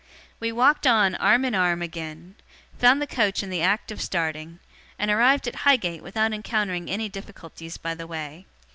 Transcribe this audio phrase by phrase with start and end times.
[0.39, 2.33] We walked on, arm in arm, again;
[2.79, 4.57] found the coach in the act of starting;
[4.97, 8.47] and arrived at Highgate without encountering any difficulties by the way.